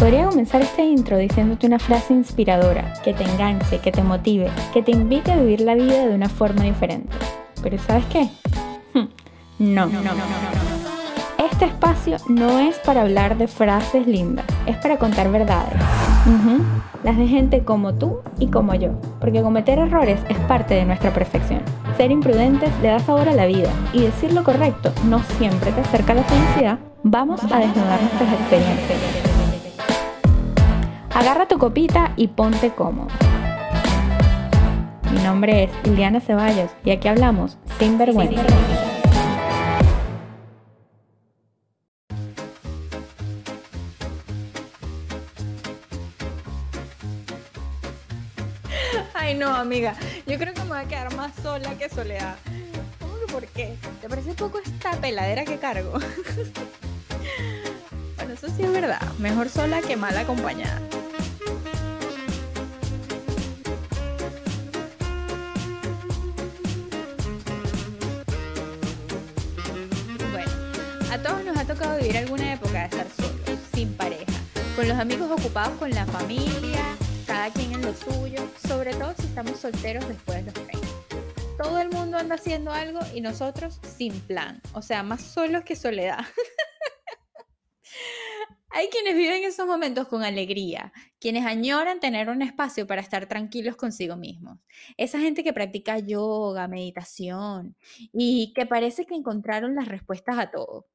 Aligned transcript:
Podría 0.00 0.24
comenzar 0.24 0.62
este 0.62 0.82
intro 0.82 1.18
diciéndote 1.18 1.66
una 1.66 1.78
frase 1.78 2.14
inspiradora, 2.14 2.94
que 3.04 3.12
te 3.12 3.22
enganche, 3.22 3.80
que 3.80 3.92
te 3.92 4.02
motive, 4.02 4.48
que 4.72 4.82
te 4.82 4.92
invite 4.92 5.30
a 5.30 5.36
vivir 5.36 5.60
la 5.60 5.74
vida 5.74 6.06
de 6.06 6.14
una 6.14 6.30
forma 6.30 6.62
diferente. 6.62 7.14
Pero 7.62 7.76
¿sabes 7.76 8.06
qué? 8.06 8.30
No, 9.58 9.84
no, 9.84 10.00
no, 10.00 10.14
no, 10.14 11.44
Este 11.52 11.66
espacio 11.66 12.16
no 12.28 12.60
es 12.60 12.78
para 12.78 13.02
hablar 13.02 13.36
de 13.36 13.46
frases 13.46 14.06
lindas, 14.06 14.46
es 14.64 14.78
para 14.78 14.96
contar 14.96 15.30
verdades. 15.30 15.78
Las 17.04 17.18
de 17.18 17.26
gente 17.26 17.62
como 17.62 17.92
tú 17.92 18.20
y 18.38 18.46
como 18.46 18.74
yo, 18.74 18.92
porque 19.20 19.42
cometer 19.42 19.78
errores 19.78 20.18
es 20.30 20.38
parte 20.38 20.72
de 20.72 20.86
nuestra 20.86 21.12
perfección. 21.12 21.60
Ser 21.98 22.10
imprudentes 22.10 22.70
le 22.80 22.88
da 22.88 23.00
sabor 23.00 23.28
a 23.28 23.34
la 23.34 23.44
vida 23.44 23.68
y 23.92 24.00
decir 24.00 24.32
lo 24.32 24.44
correcto 24.44 24.94
no 25.10 25.22
siempre 25.36 25.72
te 25.72 25.82
acerca 25.82 26.12
a 26.12 26.16
la 26.16 26.24
felicidad. 26.24 26.78
Vamos 27.02 27.42
a 27.44 27.58
desnudar 27.58 28.00
nuestras 28.00 28.32
experiencias. 28.32 29.29
Agarra 31.20 31.46
tu 31.46 31.58
copita 31.58 32.14
y 32.16 32.28
ponte 32.28 32.70
cómodo. 32.70 33.08
Mi 35.12 35.20
nombre 35.20 35.64
es 35.64 35.70
Liliana 35.84 36.18
Ceballos 36.18 36.70
y 36.82 36.92
aquí 36.92 37.08
hablamos 37.08 37.58
sin 37.78 37.98
vergüenza. 37.98 38.42
Ay, 49.12 49.34
no, 49.34 49.54
amiga. 49.54 49.94
Yo 50.26 50.38
creo 50.38 50.54
que 50.54 50.62
me 50.62 50.68
voy 50.68 50.78
a 50.78 50.84
quedar 50.84 51.14
más 51.16 51.32
sola 51.42 51.76
que 51.76 51.90
soledad. 51.90 52.36
¿Cómo 52.98 53.12
que 53.26 53.30
por 53.30 53.46
qué? 53.48 53.76
¿Te 54.00 54.08
parece 54.08 54.32
poco 54.32 54.58
esta 54.58 54.92
peladera 54.92 55.44
que 55.44 55.58
cargo? 55.58 55.92
bueno, 58.16 58.32
eso 58.32 58.48
sí 58.48 58.62
es 58.62 58.72
verdad. 58.72 59.02
Mejor 59.18 59.50
sola 59.50 59.82
que 59.82 59.98
mal 59.98 60.16
acompañada. 60.16 60.80
Tocado 71.74 71.98
vivir 71.98 72.16
alguna 72.16 72.54
época 72.54 72.80
de 72.80 72.86
estar 72.86 73.06
solos, 73.10 73.60
sin 73.72 73.94
pareja, 73.94 74.32
con 74.74 74.88
los 74.88 74.98
amigos 74.98 75.30
ocupados 75.30 75.78
con 75.78 75.88
la 75.90 76.04
familia, 76.04 76.82
cada 77.28 77.48
quien 77.50 77.74
en 77.74 77.82
lo 77.82 77.94
suyo, 77.94 78.40
sobre 78.66 78.92
todo 78.94 79.14
si 79.16 79.26
estamos 79.26 79.60
solteros 79.60 80.08
después 80.08 80.38
de 80.38 80.50
los 80.50 80.66
30. 80.66 80.88
Todo 81.62 81.78
el 81.78 81.88
mundo 81.90 82.18
anda 82.18 82.34
haciendo 82.34 82.72
algo 82.72 82.98
y 83.14 83.20
nosotros 83.20 83.78
sin 83.96 84.18
plan, 84.22 84.60
o 84.72 84.82
sea, 84.82 85.04
más 85.04 85.22
solos 85.22 85.62
que 85.62 85.76
soledad. 85.76 86.18
Hay 88.70 88.88
quienes 88.88 89.14
viven 89.14 89.44
esos 89.44 89.68
momentos 89.68 90.08
con 90.08 90.24
alegría, 90.24 90.92
quienes 91.20 91.46
añoran 91.46 92.00
tener 92.00 92.30
un 92.30 92.42
espacio 92.42 92.88
para 92.88 93.00
estar 93.00 93.26
tranquilos 93.26 93.76
consigo 93.76 94.16
mismos. 94.16 94.58
Esa 94.96 95.20
gente 95.20 95.44
que 95.44 95.52
practica 95.52 96.00
yoga, 96.00 96.66
meditación 96.66 97.76
y 98.12 98.52
que 98.56 98.66
parece 98.66 99.06
que 99.06 99.14
encontraron 99.14 99.76
las 99.76 99.86
respuestas 99.86 100.36
a 100.36 100.50
todo. 100.50 100.88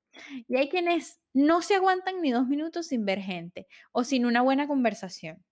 Y 0.47 0.57
hay 0.57 0.69
quienes 0.69 1.19
no 1.33 1.61
se 1.61 1.75
aguantan 1.75 2.21
ni 2.21 2.31
dos 2.31 2.47
minutos 2.47 2.87
sin 2.87 3.05
ver 3.05 3.19
gente 3.19 3.67
o 3.91 4.03
sin 4.03 4.25
una 4.25 4.41
buena 4.41 4.67
conversación. 4.67 5.43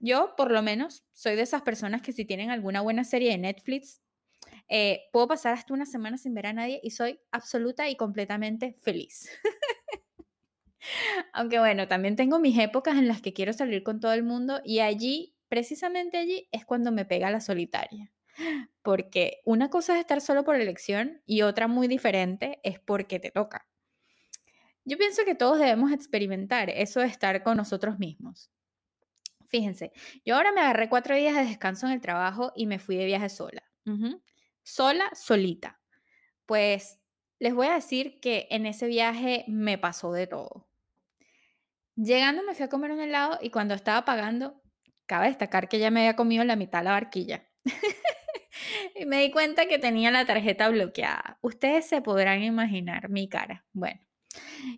Yo, 0.00 0.34
por 0.36 0.50
lo 0.50 0.62
menos, 0.62 1.04
soy 1.12 1.36
de 1.36 1.42
esas 1.42 1.62
personas 1.62 2.02
que 2.02 2.12
si 2.12 2.24
tienen 2.24 2.50
alguna 2.50 2.80
buena 2.80 3.04
serie 3.04 3.30
de 3.30 3.38
Netflix, 3.38 4.00
eh, 4.68 5.08
puedo 5.12 5.28
pasar 5.28 5.54
hasta 5.54 5.74
una 5.74 5.84
semana 5.84 6.16
sin 6.16 6.34
ver 6.34 6.46
a 6.46 6.52
nadie 6.52 6.80
y 6.82 6.90
soy 6.90 7.20
absoluta 7.32 7.88
y 7.88 7.96
completamente 7.96 8.76
feliz. 8.80 9.28
Aunque 11.32 11.58
bueno, 11.58 11.88
también 11.88 12.16
tengo 12.16 12.38
mis 12.38 12.58
épocas 12.58 12.96
en 12.96 13.08
las 13.08 13.20
que 13.20 13.32
quiero 13.32 13.52
salir 13.52 13.82
con 13.82 14.00
todo 14.00 14.12
el 14.12 14.22
mundo 14.22 14.60
y 14.64 14.80
allí, 14.80 15.34
precisamente 15.48 16.16
allí, 16.16 16.48
es 16.52 16.64
cuando 16.64 16.92
me 16.92 17.04
pega 17.04 17.30
la 17.30 17.40
solitaria. 17.40 18.12
Porque 18.82 19.42
una 19.44 19.68
cosa 19.70 19.94
es 19.94 20.00
estar 20.00 20.20
solo 20.20 20.44
por 20.44 20.56
elección 20.56 21.22
y 21.26 21.42
otra 21.42 21.68
muy 21.68 21.88
diferente 21.88 22.60
es 22.62 22.78
porque 22.80 23.20
te 23.20 23.30
toca. 23.30 23.69
Yo 24.90 24.98
pienso 24.98 25.24
que 25.24 25.36
todos 25.36 25.60
debemos 25.60 25.92
experimentar 25.92 26.68
eso 26.68 26.98
de 26.98 27.06
estar 27.06 27.44
con 27.44 27.56
nosotros 27.56 28.00
mismos. 28.00 28.50
Fíjense, 29.46 29.92
yo 30.24 30.34
ahora 30.34 30.50
me 30.50 30.62
agarré 30.62 30.88
cuatro 30.88 31.14
días 31.14 31.36
de 31.36 31.44
descanso 31.44 31.86
en 31.86 31.92
el 31.92 32.00
trabajo 32.00 32.52
y 32.56 32.66
me 32.66 32.80
fui 32.80 32.96
de 32.96 33.04
viaje 33.04 33.28
sola. 33.28 33.62
Sola, 34.64 35.08
solita. 35.14 35.80
Pues 36.44 36.98
les 37.38 37.54
voy 37.54 37.68
a 37.68 37.74
decir 37.74 38.18
que 38.18 38.48
en 38.50 38.66
ese 38.66 38.88
viaje 38.88 39.44
me 39.46 39.78
pasó 39.78 40.12
de 40.12 40.26
todo. 40.26 40.68
Llegando 41.94 42.42
me 42.42 42.56
fui 42.56 42.64
a 42.64 42.68
comer 42.68 42.90
un 42.90 43.00
helado 43.00 43.38
y 43.40 43.50
cuando 43.50 43.74
estaba 43.74 44.04
pagando, 44.04 44.60
cabe 45.06 45.28
destacar 45.28 45.68
que 45.68 45.78
ya 45.78 45.92
me 45.92 46.00
había 46.00 46.16
comido 46.16 46.42
la 46.42 46.56
mitad 46.56 46.80
de 46.80 46.86
la 46.86 46.92
barquilla. 46.94 47.48
y 48.96 49.06
me 49.06 49.22
di 49.22 49.30
cuenta 49.30 49.66
que 49.66 49.78
tenía 49.78 50.10
la 50.10 50.26
tarjeta 50.26 50.68
bloqueada. 50.68 51.38
Ustedes 51.42 51.86
se 51.86 52.02
podrán 52.02 52.42
imaginar 52.42 53.08
mi 53.08 53.28
cara. 53.28 53.64
Bueno, 53.72 54.00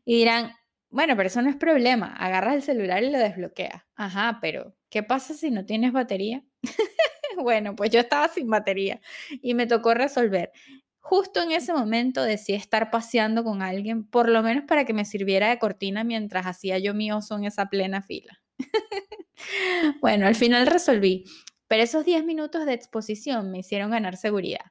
y 0.05 0.17
dirán, 0.17 0.53
bueno, 0.91 1.17
pero 1.17 1.29
eso 1.29 1.41
no 1.43 1.49
es 1.49 1.57
problema. 1.57 2.15
Agarras 2.19 2.55
el 2.55 2.63
celular 2.63 3.03
y 3.03 3.11
lo 3.11 3.19
desbloqueas. 3.19 3.83
Ajá, 3.97 4.39
pero 4.41 4.75
¿qué 4.91 5.03
pasa 5.03 5.35
si 5.35 5.51
no 5.51 5.65
tienes 5.65 5.93
batería? 5.93 6.45
bueno, 7.43 7.75
pues 7.75 7.91
yo 7.91 8.01
estaba 8.01 8.29
sin 8.29 8.49
batería 8.49 9.01
y 9.41 9.55
me 9.55 9.67
tocó 9.67 9.95
resolver. 9.95 10.53
Justo 11.01 11.43
en 11.43 11.51
ese 11.51 11.73
momento 11.73 12.23
decidí 12.23 12.57
estar 12.57 12.91
paseando 12.91 13.43
con 13.43 13.63
alguien, 13.63 14.05
por 14.05 14.29
lo 14.29 14.43
menos 14.43 14.65
para 14.67 14.85
que 14.85 14.93
me 14.93 15.05
sirviera 15.05 15.49
de 15.49 15.59
cortina 15.59 16.05
mientras 16.05 16.47
hacía 16.47 16.79
yo 16.79 16.95
mi 16.95 17.11
oso 17.11 17.37
en 17.37 17.45
esa 17.45 17.67
plena 17.67 18.03
fila. 18.03 18.41
bueno, 20.01 20.27
al 20.27 20.35
final 20.35 20.67
resolví, 20.67 21.25
pero 21.67 21.83
esos 21.83 22.05
10 22.05 22.25
minutos 22.25 22.67
de 22.67 22.75
exposición 22.75 23.51
me 23.51 23.61
hicieron 23.61 23.91
ganar 23.91 24.17
seguridad. 24.17 24.67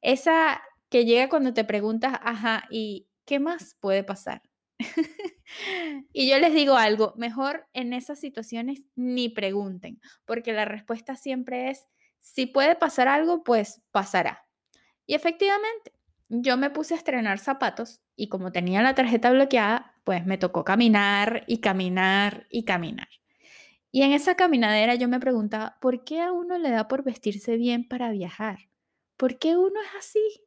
Esa 0.00 0.62
que 0.88 1.04
llega 1.04 1.28
cuando 1.28 1.52
te 1.52 1.64
preguntas, 1.64 2.18
ajá, 2.22 2.64
¿y 2.70 3.06
qué 3.26 3.38
más 3.38 3.76
puede 3.80 4.04
pasar? 4.04 4.42
y 6.12 6.30
yo 6.30 6.38
les 6.38 6.54
digo 6.54 6.76
algo, 6.76 7.14
mejor 7.16 7.68
en 7.72 7.92
esas 7.92 8.18
situaciones 8.20 8.86
ni 8.94 9.28
pregunten, 9.28 10.00
porque 10.24 10.52
la 10.52 10.64
respuesta 10.64 11.16
siempre 11.16 11.70
es, 11.70 11.86
si 12.18 12.46
puede 12.46 12.76
pasar 12.76 13.08
algo, 13.08 13.44
pues 13.44 13.82
pasará. 13.90 14.46
Y 15.06 15.14
efectivamente, 15.14 15.92
yo 16.28 16.56
me 16.56 16.70
puse 16.70 16.94
a 16.94 16.96
estrenar 16.96 17.38
zapatos 17.38 18.00
y 18.16 18.28
como 18.28 18.50
tenía 18.52 18.82
la 18.82 18.94
tarjeta 18.94 19.30
bloqueada, 19.30 19.94
pues 20.04 20.26
me 20.26 20.38
tocó 20.38 20.64
caminar 20.64 21.44
y 21.46 21.58
caminar 21.58 22.46
y 22.50 22.64
caminar. 22.64 23.08
Y 23.92 24.02
en 24.02 24.12
esa 24.12 24.34
caminadera 24.34 24.94
yo 24.94 25.08
me 25.08 25.20
preguntaba, 25.20 25.78
¿por 25.80 26.04
qué 26.04 26.20
a 26.20 26.32
uno 26.32 26.58
le 26.58 26.70
da 26.70 26.88
por 26.88 27.02
vestirse 27.02 27.56
bien 27.56 27.86
para 27.86 28.10
viajar? 28.10 28.68
¿Por 29.16 29.38
qué 29.38 29.56
uno 29.56 29.80
es 29.80 29.94
así? 29.98 30.45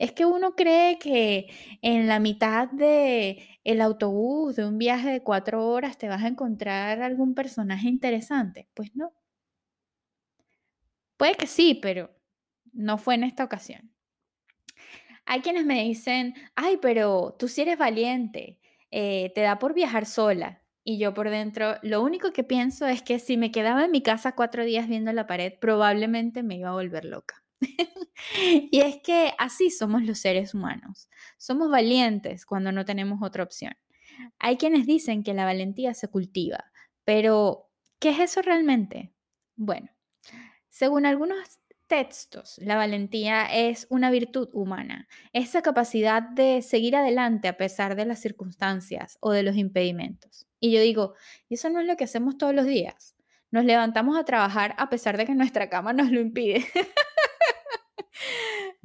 Es 0.00 0.12
que 0.12 0.24
uno 0.24 0.56
cree 0.56 0.98
que 0.98 1.48
en 1.82 2.08
la 2.08 2.20
mitad 2.20 2.68
de 2.70 3.46
el 3.64 3.82
autobús 3.82 4.56
de 4.56 4.64
un 4.64 4.78
viaje 4.78 5.10
de 5.10 5.22
cuatro 5.22 5.68
horas 5.68 5.98
te 5.98 6.08
vas 6.08 6.22
a 6.24 6.28
encontrar 6.28 7.02
algún 7.02 7.34
personaje 7.34 7.86
interesante. 7.88 8.66
Pues 8.72 8.96
no. 8.96 9.12
Puede 11.18 11.34
que 11.34 11.46
sí, 11.46 11.78
pero 11.82 12.10
no 12.72 12.96
fue 12.96 13.14
en 13.14 13.24
esta 13.24 13.44
ocasión. 13.44 13.92
Hay 15.26 15.40
quienes 15.42 15.64
me 15.64 15.82
dicen, 15.84 16.34
ay, 16.56 16.78
pero 16.80 17.36
tú 17.38 17.48
sí 17.48 17.62
eres 17.62 17.78
valiente, 17.78 18.58
eh, 18.90 19.32
te 19.34 19.42
da 19.42 19.58
por 19.58 19.74
viajar 19.74 20.06
sola. 20.06 20.62
Y 20.82 20.98
yo 20.98 21.12
por 21.14 21.28
dentro, 21.30 21.74
lo 21.82 22.02
único 22.02 22.32
que 22.32 22.42
pienso 22.42 22.86
es 22.86 23.02
que 23.02 23.18
si 23.18 23.36
me 23.36 23.52
quedaba 23.52 23.84
en 23.84 23.90
mi 23.90 24.02
casa 24.02 24.34
cuatro 24.34 24.64
días 24.64 24.88
viendo 24.88 25.12
la 25.12 25.26
pared, 25.26 25.52
probablemente 25.60 26.42
me 26.42 26.56
iba 26.56 26.70
a 26.70 26.72
volver 26.72 27.04
loca. 27.04 27.39
y 28.70 28.80
es 28.80 28.98
que 29.02 29.32
así 29.38 29.70
somos 29.70 30.02
los 30.02 30.18
seres 30.18 30.54
humanos. 30.54 31.08
Somos 31.36 31.70
valientes 31.70 32.46
cuando 32.46 32.72
no 32.72 32.84
tenemos 32.84 33.20
otra 33.22 33.42
opción. 33.42 33.74
Hay 34.38 34.56
quienes 34.56 34.86
dicen 34.86 35.22
que 35.22 35.34
la 35.34 35.44
valentía 35.44 35.94
se 35.94 36.08
cultiva, 36.08 36.70
pero 37.04 37.70
¿qué 37.98 38.10
es 38.10 38.18
eso 38.18 38.42
realmente? 38.42 39.12
Bueno, 39.56 39.90
según 40.68 41.06
algunos 41.06 41.60
textos, 41.86 42.58
la 42.58 42.76
valentía 42.76 43.46
es 43.46 43.86
una 43.90 44.10
virtud 44.10 44.48
humana, 44.52 45.08
esa 45.32 45.60
capacidad 45.60 46.22
de 46.22 46.62
seguir 46.62 46.94
adelante 46.94 47.48
a 47.48 47.56
pesar 47.56 47.96
de 47.96 48.04
las 48.06 48.20
circunstancias 48.20 49.18
o 49.20 49.32
de 49.32 49.42
los 49.42 49.56
impedimentos. 49.56 50.46
Y 50.60 50.70
yo 50.70 50.80
digo, 50.80 51.14
¿y 51.48 51.54
eso 51.54 51.68
no 51.68 51.80
es 51.80 51.86
lo 51.86 51.96
que 51.96 52.04
hacemos 52.04 52.38
todos 52.38 52.54
los 52.54 52.66
días? 52.66 53.16
Nos 53.50 53.64
levantamos 53.64 54.16
a 54.16 54.24
trabajar 54.24 54.76
a 54.78 54.88
pesar 54.88 55.16
de 55.16 55.26
que 55.26 55.34
nuestra 55.34 55.68
cama 55.68 55.92
nos 55.92 56.12
lo 56.12 56.20
impide. 56.20 56.64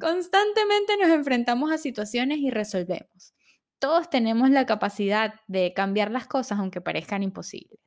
Constantemente 0.05 0.97
nos 1.01 1.09
enfrentamos 1.09 1.71
a 1.71 1.79
situaciones 1.79 2.37
y 2.37 2.51
resolvemos. 2.51 3.33
Todos 3.79 4.07
tenemos 4.07 4.51
la 4.51 4.67
capacidad 4.67 5.33
de 5.47 5.73
cambiar 5.73 6.11
las 6.11 6.27
cosas 6.27 6.59
aunque 6.59 6.79
parezcan 6.79 7.23
imposibles. 7.23 7.79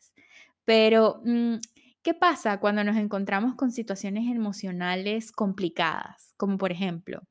Pero, 0.65 1.23
mm, 1.25 1.59
¿qué 2.03 2.15
pasa 2.15 2.59
cuando 2.59 2.83
nos 2.83 2.97
encontramos 2.97 3.55
con 3.55 3.71
situaciones 3.71 4.25
emocionales 4.35 5.31
complicadas? 5.31 6.35
Como 6.37 6.59
por 6.59 6.73
ejemplo, 6.73 7.23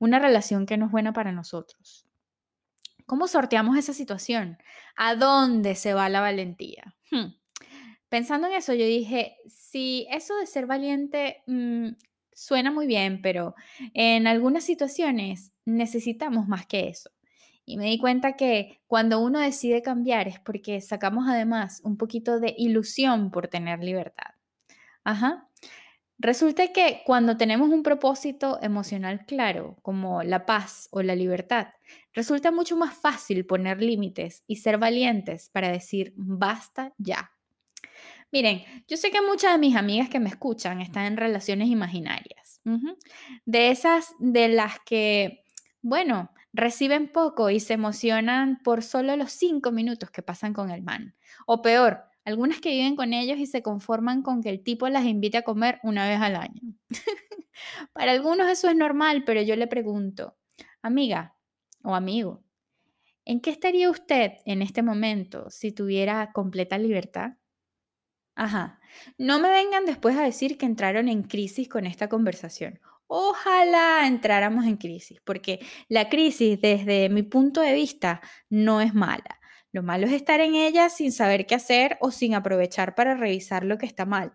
una 0.00 0.18
relación 0.18 0.66
que 0.66 0.76
no 0.76 0.86
es 0.86 0.90
buena 0.90 1.12
para 1.12 1.30
nosotros. 1.30 2.08
¿Cómo 3.06 3.28
sorteamos 3.28 3.78
esa 3.78 3.92
situación? 3.92 4.58
¿A 4.96 5.14
dónde 5.14 5.76
se 5.76 5.94
va 5.94 6.08
la 6.08 6.20
valentía? 6.20 6.96
Hmm. 7.12 7.36
Pensando 8.08 8.48
en 8.48 8.54
eso, 8.54 8.74
yo 8.74 8.86
dije, 8.86 9.36
si 9.46 10.08
eso 10.10 10.34
de 10.34 10.46
ser 10.46 10.66
valiente 10.66 11.44
mm, 11.46 11.90
suena 12.34 12.70
muy 12.70 12.86
bien, 12.86 13.20
pero 13.22 13.54
en 13.94 14.26
algunas 14.26 14.64
situaciones 14.64 15.52
necesitamos 15.64 16.48
más 16.48 16.66
que 16.66 16.88
eso. 16.88 17.10
Y 17.64 17.76
me 17.76 17.86
di 17.86 17.98
cuenta 17.98 18.36
que 18.36 18.80
cuando 18.86 19.20
uno 19.20 19.38
decide 19.38 19.82
cambiar 19.82 20.28
es 20.28 20.40
porque 20.40 20.80
sacamos 20.80 21.26
además 21.28 21.80
un 21.84 21.96
poquito 21.96 22.40
de 22.40 22.54
ilusión 22.58 23.30
por 23.30 23.48
tener 23.48 23.82
libertad. 23.82 24.34
Ajá. 25.04 25.48
Resulta 26.18 26.68
que 26.72 27.02
cuando 27.04 27.36
tenemos 27.36 27.70
un 27.70 27.82
propósito 27.82 28.58
emocional 28.62 29.26
claro, 29.26 29.76
como 29.82 30.22
la 30.22 30.46
paz 30.46 30.88
o 30.92 31.02
la 31.02 31.16
libertad, 31.16 31.68
resulta 32.12 32.52
mucho 32.52 32.76
más 32.76 32.94
fácil 32.94 33.44
poner 33.44 33.82
límites 33.82 34.44
y 34.46 34.56
ser 34.56 34.78
valientes 34.78 35.48
para 35.50 35.70
decir 35.70 36.12
basta 36.16 36.92
ya. 36.96 37.32
Miren, 38.32 38.62
yo 38.88 38.96
sé 38.96 39.10
que 39.10 39.20
muchas 39.20 39.52
de 39.52 39.58
mis 39.58 39.76
amigas 39.76 40.08
que 40.08 40.18
me 40.18 40.30
escuchan 40.30 40.80
están 40.80 41.04
en 41.04 41.16
relaciones 41.18 41.68
imaginarias. 41.68 42.62
De 43.44 43.70
esas 43.70 44.14
de 44.18 44.48
las 44.48 44.78
que, 44.86 45.44
bueno, 45.82 46.30
reciben 46.54 47.08
poco 47.08 47.50
y 47.50 47.60
se 47.60 47.74
emocionan 47.74 48.60
por 48.62 48.82
solo 48.82 49.16
los 49.16 49.32
cinco 49.32 49.70
minutos 49.70 50.10
que 50.10 50.22
pasan 50.22 50.54
con 50.54 50.70
el 50.70 50.82
man. 50.82 51.14
O 51.46 51.60
peor, 51.60 52.04
algunas 52.24 52.60
que 52.60 52.70
viven 52.70 52.96
con 52.96 53.12
ellos 53.12 53.38
y 53.38 53.46
se 53.46 53.62
conforman 53.62 54.22
con 54.22 54.42
que 54.42 54.48
el 54.48 54.62
tipo 54.62 54.88
las 54.88 55.04
invite 55.04 55.38
a 55.38 55.42
comer 55.42 55.78
una 55.82 56.08
vez 56.08 56.20
al 56.20 56.36
año. 56.36 56.60
Para 57.92 58.12
algunos 58.12 58.48
eso 58.48 58.68
es 58.68 58.76
normal, 58.76 59.24
pero 59.24 59.42
yo 59.42 59.56
le 59.56 59.66
pregunto, 59.66 60.36
amiga 60.82 61.36
o 61.82 61.94
amigo, 61.94 62.42
¿en 63.24 63.40
qué 63.40 63.50
estaría 63.50 63.90
usted 63.90 64.34
en 64.46 64.62
este 64.62 64.82
momento 64.82 65.50
si 65.50 65.72
tuviera 65.72 66.32
completa 66.32 66.78
libertad? 66.78 67.32
Ajá, 68.34 68.80
no 69.18 69.38
me 69.40 69.50
vengan 69.50 69.84
después 69.84 70.16
a 70.16 70.22
decir 70.22 70.58
que 70.58 70.66
entraron 70.66 71.08
en 71.08 71.22
crisis 71.22 71.68
con 71.68 71.86
esta 71.86 72.08
conversación 72.08 72.80
ojalá 73.14 74.06
entráramos 74.06 74.64
en 74.64 74.78
crisis, 74.78 75.20
porque 75.22 75.60
la 75.88 76.08
crisis 76.08 76.58
desde 76.62 77.10
mi 77.10 77.22
punto 77.22 77.60
de 77.60 77.74
vista 77.74 78.22
no 78.48 78.80
es 78.80 78.94
mala. 78.94 79.38
Lo 79.70 79.82
malo 79.82 80.06
es 80.06 80.14
estar 80.14 80.40
en 80.40 80.54
ella 80.54 80.88
sin 80.88 81.12
saber 81.12 81.44
qué 81.44 81.54
hacer 81.54 81.98
o 82.00 82.10
sin 82.10 82.34
aprovechar 82.34 82.94
para 82.94 83.14
revisar 83.14 83.64
lo 83.64 83.76
que 83.76 83.84
está 83.84 84.06
mal 84.06 84.32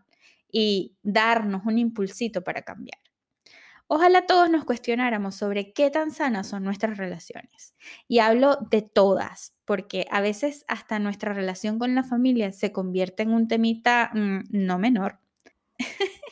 y 0.52 0.96
darnos 1.02 1.66
un 1.66 1.80
impulsito 1.80 2.44
para 2.44 2.62
cambiar. 2.62 3.00
Ojalá 3.88 4.26
todos 4.26 4.50
nos 4.50 4.66
cuestionáramos 4.66 5.36
sobre 5.36 5.72
qué 5.72 5.90
tan 5.90 6.12
sanas 6.12 6.48
son 6.48 6.64
nuestras 6.64 6.98
relaciones. 6.98 7.74
Y 8.08 8.20
hablo 8.20 8.58
de 8.70 8.82
todas, 8.82 9.56
porque 9.64 10.06
a 10.12 10.20
veces 10.20 10.66
hasta 10.68 11.00
nuestra 11.00 11.34
relación 11.34 11.80
con 11.80 11.96
la 11.96 12.04
familia 12.04 12.52
se 12.52 12.74
convierte 12.74 13.24
en 13.24 13.32
un 13.32 13.48
temita 13.48 14.12
mm, 14.14 14.42
no 14.50 14.78
menor. 14.78 15.20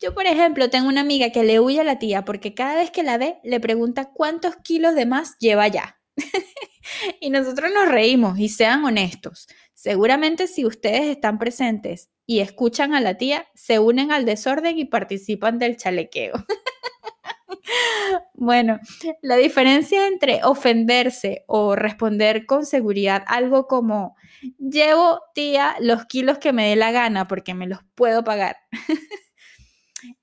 Yo, 0.00 0.14
por 0.14 0.26
ejemplo, 0.26 0.68
tengo 0.68 0.88
una 0.88 1.02
amiga 1.02 1.30
que 1.30 1.44
le 1.44 1.60
huye 1.60 1.80
a 1.80 1.84
la 1.84 2.00
tía 2.00 2.24
porque 2.24 2.54
cada 2.54 2.74
vez 2.74 2.90
que 2.90 3.04
la 3.04 3.18
ve 3.18 3.38
le 3.44 3.60
pregunta 3.60 4.10
cuántos 4.12 4.56
kilos 4.56 4.96
de 4.96 5.06
más 5.06 5.38
lleva 5.38 5.68
ya. 5.68 6.00
y 7.20 7.30
nosotros 7.30 7.70
nos 7.72 7.88
reímos 7.88 8.36
y 8.40 8.48
sean 8.48 8.84
honestos. 8.84 9.46
Seguramente 9.74 10.48
si 10.48 10.66
ustedes 10.66 11.04
están 11.04 11.38
presentes 11.38 12.10
y 12.26 12.40
escuchan 12.40 12.94
a 12.94 13.00
la 13.00 13.16
tía, 13.16 13.46
se 13.54 13.78
unen 13.78 14.12
al 14.12 14.24
desorden 14.24 14.78
y 14.78 14.84
participan 14.84 15.58
del 15.58 15.76
chalequeo. 15.76 16.34
bueno, 18.34 18.78
la 19.20 19.36
diferencia 19.36 20.06
entre 20.06 20.42
ofenderse 20.44 21.44
o 21.46 21.76
responder 21.76 22.46
con 22.46 22.66
seguridad 22.66 23.24
algo 23.26 23.66
como, 23.66 24.16
llevo 24.58 25.20
tía 25.34 25.76
los 25.80 26.06
kilos 26.06 26.38
que 26.38 26.52
me 26.52 26.68
dé 26.68 26.76
la 26.76 26.92
gana 26.92 27.28
porque 27.28 27.54
me 27.54 27.66
los 27.66 27.80
puedo 27.94 28.24
pagar 28.24 28.56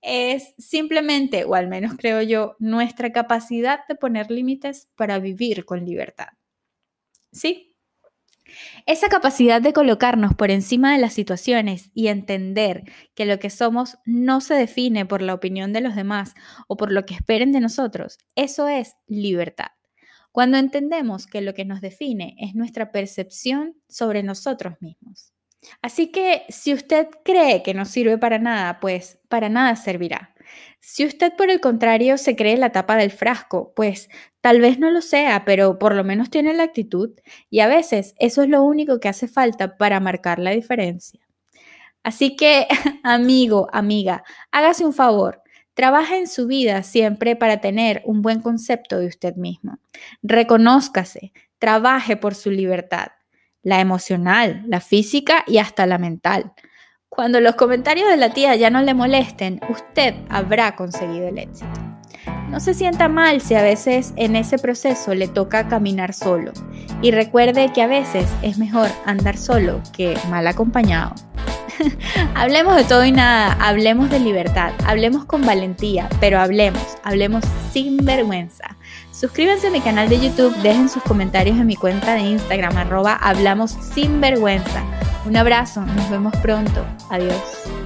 es 0.02 0.54
simplemente, 0.58 1.46
o 1.46 1.56
al 1.56 1.68
menos 1.68 1.94
creo 1.98 2.22
yo, 2.22 2.56
nuestra 2.60 3.12
capacidad 3.12 3.82
de 3.88 3.96
poner 3.96 4.32
límites 4.32 4.90
para 4.96 5.20
vivir 5.20 5.66
con 5.66 5.86
libertad. 5.86 6.30
¿Sí? 7.32 7.69
Esa 8.86 9.10
capacidad 9.10 9.62
de 9.62 9.74
colocarnos 9.74 10.36
por 10.36 10.52
encima 10.52 10.94
de 10.94 11.00
las 11.00 11.14
situaciones 11.14 11.92
y 11.94 12.08
entender 12.08 12.84
que 13.16 13.26
lo 13.26 13.40
que 13.40 13.50
somos 13.50 13.98
no 14.06 14.42
se 14.42 14.56
define 14.56 15.06
por 15.06 15.22
la 15.22 15.34
opinión 15.34 15.74
de 15.74 15.82
los 15.82 15.96
demás 15.96 16.34
o 16.68 16.78
por 16.78 16.92
lo 16.92 17.06
que 17.06 17.16
esperen 17.16 17.52
de 17.52 17.60
nosotros, 17.60 18.18
eso 18.36 18.68
es 18.68 18.96
libertad. 19.08 19.72
Cuando 20.32 20.58
entendemos 20.58 21.26
que 21.26 21.42
lo 21.42 21.54
que 21.54 21.66
nos 21.66 21.82
define 21.82 22.36
es 22.40 22.56
nuestra 22.56 22.92
percepción 22.92 23.76
sobre 23.88 24.24
nosotros 24.24 24.76
mismos. 24.80 25.34
Así 25.82 26.12
que 26.12 26.44
si 26.50 26.74
usted 26.74 27.08
cree 27.24 27.64
que 27.64 27.74
no 27.74 27.86
sirve 27.86 28.18
para 28.18 28.40
nada, 28.40 28.80
pues 28.80 29.20
para 29.28 29.50
nada 29.50 29.76
servirá. 29.76 30.34
Si 30.80 31.06
usted 31.06 31.34
por 31.38 31.50
el 31.50 31.60
contrario 31.60 32.18
se 32.18 32.36
cree 32.36 32.58
la 32.58 32.72
tapa 32.72 32.96
del 32.96 33.12
frasco, 33.12 33.74
pues 33.76 34.10
tal 34.42 34.62
vez 34.62 34.80
no 34.80 34.90
lo 34.92 35.02
sea, 35.02 35.46
pero 35.46 35.78
por 35.78 35.94
lo 35.96 36.04
menos 36.04 36.30
tiene 36.30 36.54
la 36.54 36.64
actitud 36.64 37.12
y 37.50 37.60
a 37.60 37.68
veces 37.68 38.16
eso 38.20 38.44
es 38.44 38.50
lo 38.50 38.64
único 38.64 39.00
que 39.00 39.10
hace 39.10 39.28
falta 39.28 39.78
para 39.78 40.00
marcar 40.00 40.40
la 40.40 40.52
diferencia. 40.52 41.20
Así 42.04 42.36
que, 42.36 42.68
amigo, 43.04 43.68
amiga, 43.74 44.24
hágase 44.52 44.86
un 44.86 44.94
favor. 44.94 45.42
Trabaja 45.74 46.18
en 46.18 46.28
su 46.28 46.48
vida 46.48 46.84
siempre 46.84 47.36
para 47.36 47.62
tener 47.62 48.02
un 48.06 48.22
buen 48.22 48.42
concepto 48.42 49.00
de 49.00 49.08
usted 49.08 49.36
mismo. 49.36 49.80
Reconózcase, 50.24 51.32
trabaje 51.58 52.18
por 52.18 52.36
su 52.36 52.52
libertad 52.52 53.10
la 53.64 53.80
emocional, 53.80 54.64
la 54.68 54.80
física 54.80 55.44
y 55.48 55.58
hasta 55.58 55.86
la 55.86 55.98
mental. 55.98 56.54
Cuando 57.10 57.42
los 57.42 57.56
comentarios 57.56 58.10
de 58.10 58.18
la 58.18 58.34
tía 58.34 58.56
ya 58.56 58.70
no 58.70 58.82
le 58.82 58.94
molesten, 58.94 59.60
usted 59.70 60.16
habrá 60.30 60.76
conseguido 60.76 61.28
el 61.28 61.40
éxito. 61.40 61.80
No 62.50 62.60
se 62.60 62.74
sienta 62.74 63.10
mal 63.10 63.42
si 63.42 63.56
a 63.56 63.62
veces 63.62 64.14
en 64.16 64.36
ese 64.36 64.58
proceso 64.58 65.14
le 65.14 65.28
toca 65.28 65.68
caminar 65.68 66.14
solo. 66.14 66.52
Y 67.02 67.12
recuerde 67.12 67.72
que 67.74 67.82
a 67.82 67.88
veces 67.88 68.28
es 68.42 68.58
mejor 68.58 68.90
andar 69.06 69.38
solo 69.38 69.82
que 69.96 70.18
mal 70.30 70.48
acompañado. 70.48 71.14
hablemos 72.36 72.76
de 72.76 72.84
todo 72.84 73.06
y 73.06 73.12
nada, 73.12 73.54
hablemos 73.60 74.10
de 74.10 74.20
libertad, 74.20 74.72
hablemos 74.86 75.26
con 75.26 75.46
valentía, 75.46 76.10
pero 76.20 76.40
hablemos, 76.40 76.82
hablemos 77.04 77.44
sin 77.72 77.98
vergüenza. 77.98 78.78
Suscríbanse 79.12 79.68
a 79.68 79.72
mi 79.72 79.82
canal 79.82 80.08
de 80.08 80.20
YouTube, 80.20 80.56
dejen 80.58 80.90
sus 80.90 81.04
comentarios 81.04 81.58
en 81.58 81.68
mi 81.68 81.76
cuenta 81.76 82.16
de 82.16 82.22
Instagram, 82.22 82.78
arroba 82.78 83.16
hablamos 83.16 83.72
sin 83.72 84.22
vergüenza. 84.22 84.84
Un 85.26 85.36
abrazo, 85.36 85.82
nos 85.82 86.10
vemos 86.10 86.36
pronto. 86.38 86.86
Adiós. 87.10 87.79